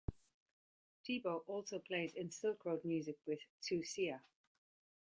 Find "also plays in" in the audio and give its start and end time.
1.45-2.31